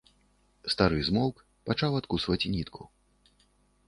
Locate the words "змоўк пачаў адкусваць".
1.09-2.39